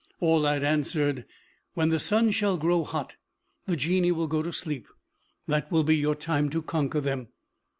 [0.19, 1.25] Aulad answered,
[1.75, 3.17] "When the sun shall grow hot,
[3.67, 4.87] the Genii will go to sleep.
[5.47, 7.27] That will be your time to conquer them."